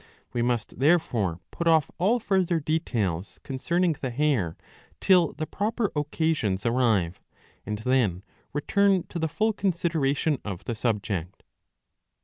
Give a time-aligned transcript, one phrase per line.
[0.33, 4.57] We must therefore put off all further details concerning the hair
[4.99, 7.21] till the proper occasions arrive
[7.67, 11.43] and then return to the full consideration of the subject.'